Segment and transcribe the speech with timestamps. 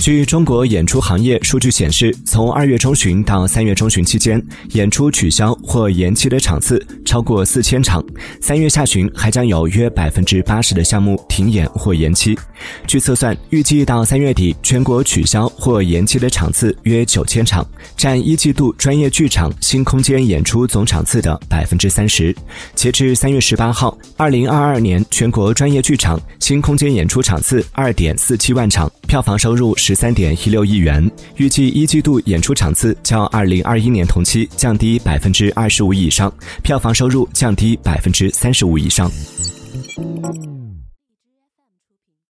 [0.00, 8.02] 据中国演出行业数据显示，从二月中旬到三月中旬期间，演出取消或延期的场次超过四千场。
[8.40, 12.34] 三月下旬还将有约百分之八十的项目停演或延期。
[12.86, 22.34] 据测算，预计到三月底，全国取消或延期的场次约九千场，占一季度专业剧场新空间演出总场次的百分之三十。
[22.74, 29.76] 截至三月十八号，二零二二年全国专业剧场新空间演出场次二点四七万场，票房收入。
[29.90, 39.10] 十三点一六亿元，预计一季度演出场次较二零二一年同期降低百分之二十五以上，票房收入降低百分之三十五以上。